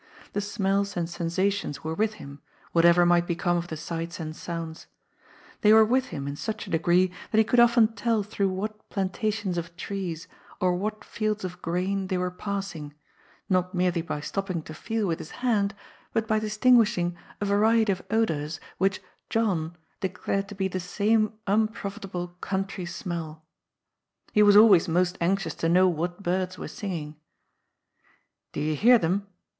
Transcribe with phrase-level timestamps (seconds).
[0.33, 4.87] The smells and sensations were with him, whatever might become of the sights and sounds.
[5.61, 8.89] They were with him in such a degree that he could often tell through what
[8.89, 10.27] plantations of trees
[10.59, 12.95] or what fields of grain they were passing,
[13.47, 15.77] not merely by stopping to feel with his A PRINCE AMONG PAUPERS.
[16.15, 20.79] 201 hand, but by distinguishing a yariety of odours which" John" declared to be the
[20.79, 23.43] same unprofitable" country smell."
[24.33, 27.17] He was always most anxious to know what birds were singing.
[28.51, 29.27] "Do you hear them?"